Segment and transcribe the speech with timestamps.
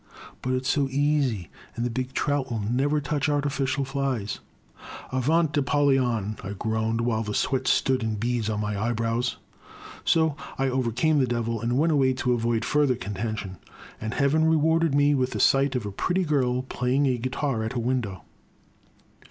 [0.41, 4.39] But it*s so easy,— and the big trout will never touch artificial flies!
[5.13, 6.43] Avaunt ApoUyon!
[6.43, 9.37] I groaned while the sweat stood in beads on my eyebrows.
[10.03, 13.57] So I overcame the devil, and went away to avoid further contention.
[14.01, 17.73] And Heaven rewarded me with the sight of a pretty girl playing a guitar at
[17.73, 18.23] her window.